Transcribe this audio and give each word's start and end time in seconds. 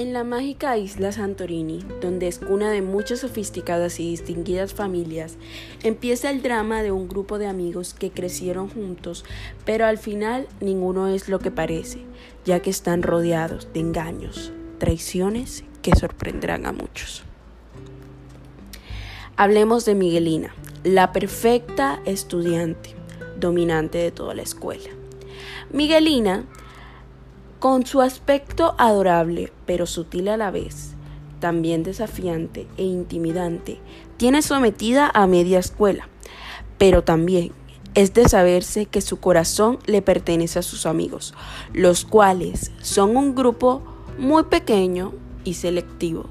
En 0.00 0.14
la 0.14 0.24
mágica 0.24 0.78
isla 0.78 1.12
Santorini, 1.12 1.84
donde 2.00 2.26
es 2.26 2.38
cuna 2.38 2.70
de 2.70 2.80
muchas 2.80 3.18
sofisticadas 3.18 4.00
y 4.00 4.08
distinguidas 4.08 4.72
familias, 4.72 5.36
empieza 5.82 6.30
el 6.30 6.40
drama 6.40 6.82
de 6.82 6.90
un 6.90 7.06
grupo 7.06 7.38
de 7.38 7.46
amigos 7.46 7.92
que 7.92 8.10
crecieron 8.10 8.70
juntos, 8.70 9.26
pero 9.66 9.84
al 9.84 9.98
final 9.98 10.48
ninguno 10.62 11.08
es 11.08 11.28
lo 11.28 11.38
que 11.38 11.50
parece, 11.50 11.98
ya 12.46 12.60
que 12.60 12.70
están 12.70 13.02
rodeados 13.02 13.68
de 13.74 13.80
engaños, 13.80 14.54
traiciones 14.78 15.64
que 15.82 15.94
sorprenderán 15.94 16.64
a 16.64 16.72
muchos. 16.72 17.22
Hablemos 19.36 19.84
de 19.84 19.96
Miguelina, 19.96 20.54
la 20.82 21.12
perfecta 21.12 22.00
estudiante, 22.06 22.94
dominante 23.38 23.98
de 23.98 24.12
toda 24.12 24.32
la 24.32 24.40
escuela. 24.40 24.88
Miguelina 25.70 26.46
con 27.60 27.84
su 27.84 28.00
aspecto 28.00 28.74
adorable, 28.78 29.52
pero 29.66 29.84
sutil 29.84 30.28
a 30.28 30.38
la 30.38 30.50
vez, 30.50 30.94
también 31.40 31.82
desafiante 31.82 32.66
e 32.78 32.84
intimidante, 32.84 33.78
tiene 34.16 34.40
sometida 34.40 35.10
a 35.12 35.26
media 35.26 35.58
escuela, 35.58 36.08
pero 36.78 37.04
también 37.04 37.52
es 37.94 38.14
de 38.14 38.26
saberse 38.28 38.86
que 38.86 39.02
su 39.02 39.20
corazón 39.20 39.78
le 39.84 40.00
pertenece 40.00 40.58
a 40.58 40.62
sus 40.62 40.86
amigos, 40.86 41.34
los 41.74 42.06
cuales 42.06 42.72
son 42.80 43.14
un 43.14 43.34
grupo 43.34 43.82
muy 44.18 44.44
pequeño 44.44 45.12
y 45.44 45.54
selectivo, 45.54 46.26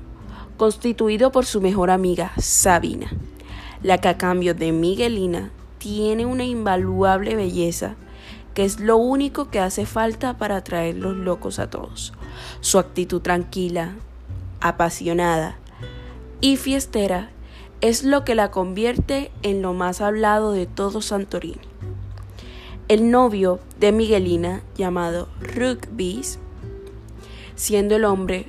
constituido 0.58 1.32
por 1.32 1.46
su 1.46 1.62
mejor 1.62 1.92
amiga, 1.92 2.32
Sabina, 2.40 3.12
la 3.84 4.00
que 4.00 4.08
a 4.08 4.18
cambio 4.18 4.56
de 4.56 4.72
Miguelina 4.72 5.52
tiene 5.78 6.26
una 6.26 6.44
invaluable 6.44 7.36
belleza 7.36 7.96
es 8.66 8.80
lo 8.80 8.98
único 8.98 9.50
que 9.50 9.60
hace 9.60 9.86
falta 9.86 10.38
para 10.38 10.58
atraer 10.58 10.96
los 10.96 11.16
locos 11.16 11.60
a 11.60 11.70
todos. 11.70 12.14
Su 12.62 12.80
actitud 12.80 13.22
tranquila, 13.22 13.96
apasionada 14.62 15.58
y 16.42 16.58
fiestera 16.58 17.32
es 17.82 18.04
lo 18.04 18.26
que 18.26 18.36
la 18.36 18.52
convierte 18.52 19.32
en 19.42 19.62
lo 19.62 19.74
más 19.74 20.02
hablado 20.02 20.52
de 20.52 20.66
todo 20.66 21.02
Santorini. 21.02 21.60
El 22.88 23.12
novio 23.12 23.60
de 23.80 23.92
Miguelina, 23.92 24.64
llamado 24.76 25.30
Rugbis, 25.42 26.40
siendo 27.56 27.96
el 27.96 28.06
hombre 28.06 28.48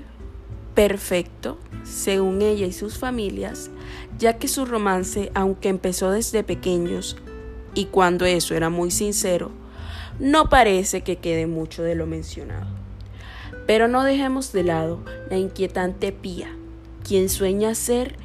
perfecto, 0.74 1.58
según 1.84 2.42
ella 2.42 2.66
y 2.66 2.72
sus 2.72 2.98
familias, 2.98 3.70
ya 4.18 4.38
que 4.38 4.48
su 4.48 4.64
romance, 4.64 5.30
aunque 5.34 5.68
empezó 5.68 6.10
desde 6.10 6.42
pequeños, 6.42 7.16
y 7.74 7.86
cuando 7.86 8.24
eso 8.24 8.54
era 8.54 8.70
muy 8.70 8.90
sincero, 8.90 9.50
no 10.20 10.50
parece 10.50 11.00
que 11.00 11.16
quede 11.16 11.46
mucho 11.46 11.82
de 11.82 11.94
lo 11.94 12.06
mencionado. 12.06 12.66
Pero 13.66 13.88
no 13.88 14.04
dejemos 14.04 14.52
de 14.52 14.64
lado 14.64 15.00
la 15.30 15.38
inquietante 15.38 16.12
Pía, 16.12 16.54
quien 17.02 17.30
sueña 17.30 17.74
ser 17.74 18.16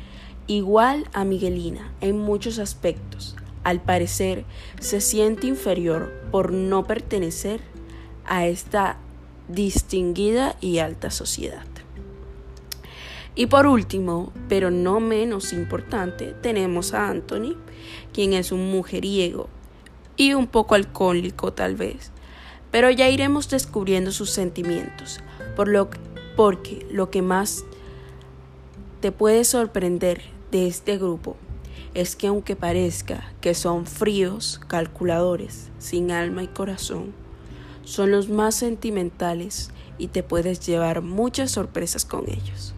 igual 0.45 1.07
a 1.13 1.23
Miguelina 1.23 1.93
en 2.01 2.19
muchos 2.19 2.59
aspectos. 2.59 3.37
Al 3.63 3.81
parecer 3.81 4.43
se 4.79 4.99
siente 4.99 5.47
inferior 5.47 6.11
por 6.31 6.51
no 6.51 6.83
pertenecer 6.83 7.61
a 8.25 8.45
esta 8.45 8.97
distinguida 9.47 10.57
y 10.59 10.79
alta 10.79 11.09
sociedad. 11.11 11.65
Y 13.35 13.47
por 13.47 13.67
último, 13.67 14.33
pero 14.49 14.69
no 14.69 14.99
menos 14.99 15.53
importante, 15.53 16.33
tenemos 16.41 16.93
a 16.93 17.09
Anthony, 17.09 17.55
quien 18.13 18.33
es 18.33 18.51
un 18.51 18.71
mujeriego 18.71 19.49
y 20.17 20.33
un 20.33 20.47
poco 20.47 20.75
alcohólico 20.75 21.53
tal 21.53 21.75
vez. 21.75 22.11
Pero 22.71 22.89
ya 22.91 23.09
iremos 23.09 23.49
descubriendo 23.49 24.11
sus 24.11 24.31
sentimientos, 24.31 25.19
por 25.55 25.67
lo, 25.67 25.89
porque 26.35 26.85
lo 26.91 27.09
que 27.09 27.21
más 27.21 27.63
te 29.01 29.11
puede 29.11 29.43
sorprender 29.43 30.21
de 30.51 30.67
este 30.67 30.97
grupo 30.97 31.37
es 31.93 32.15
que 32.15 32.27
aunque 32.27 32.55
parezca 32.55 33.31
que 33.39 33.53
son 33.53 33.85
fríos, 33.87 34.59
calculadores, 34.67 35.69
sin 35.79 36.11
alma 36.11 36.43
y 36.43 36.47
corazón, 36.47 37.13
son 37.85 38.11
los 38.11 38.29
más 38.29 38.55
sentimentales 38.55 39.71
y 39.97 40.07
te 40.07 40.23
puedes 40.23 40.59
llevar 40.59 41.01
muchas 41.01 41.51
sorpresas 41.51 42.03
con 42.03 42.29
ellos. 42.29 42.74